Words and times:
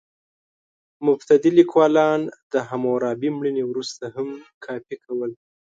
مبتدي 1.05 1.51
لیکوالان 1.59 2.19
د 2.51 2.53
حموربي 2.69 3.29
مړینې 3.37 3.63
وروسته 3.67 4.03
هم 4.15 4.27
کاپي 4.65 4.95
کول. 5.05 5.31